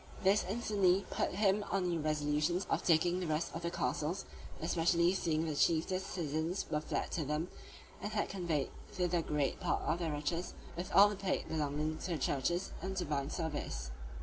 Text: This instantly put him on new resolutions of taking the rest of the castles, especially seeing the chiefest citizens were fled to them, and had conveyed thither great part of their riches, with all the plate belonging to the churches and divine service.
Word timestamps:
This 0.23 0.43
instantly 0.49 1.05
put 1.11 1.33
him 1.33 1.63
on 1.69 1.87
new 1.87 1.99
resolutions 1.99 2.65
of 2.71 2.81
taking 2.83 3.19
the 3.19 3.27
rest 3.27 3.53
of 3.53 3.61
the 3.61 3.69
castles, 3.69 4.25
especially 4.59 5.13
seeing 5.13 5.45
the 5.45 5.53
chiefest 5.53 6.07
citizens 6.07 6.65
were 6.71 6.81
fled 6.81 7.11
to 7.11 7.23
them, 7.23 7.49
and 8.01 8.11
had 8.11 8.27
conveyed 8.27 8.71
thither 8.91 9.21
great 9.21 9.59
part 9.59 9.83
of 9.83 9.99
their 9.99 10.11
riches, 10.11 10.55
with 10.75 10.91
all 10.91 11.07
the 11.07 11.15
plate 11.15 11.47
belonging 11.47 11.99
to 11.99 12.11
the 12.13 12.17
churches 12.17 12.71
and 12.81 12.95
divine 12.95 13.29
service. 13.29 13.91